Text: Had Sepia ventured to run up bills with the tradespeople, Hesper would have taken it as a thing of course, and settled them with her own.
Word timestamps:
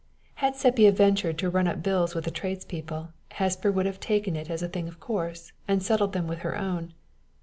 Had 0.41 0.55
Sepia 0.55 0.91
ventured 0.91 1.37
to 1.37 1.49
run 1.51 1.67
up 1.67 1.83
bills 1.83 2.15
with 2.15 2.25
the 2.25 2.31
tradespeople, 2.31 3.09
Hesper 3.33 3.71
would 3.71 3.85
have 3.85 3.99
taken 3.99 4.35
it 4.35 4.49
as 4.49 4.63
a 4.63 4.67
thing 4.67 4.87
of 4.87 4.99
course, 4.99 5.51
and 5.67 5.83
settled 5.83 6.13
them 6.13 6.25
with 6.25 6.39
her 6.39 6.57
own. 6.57 6.95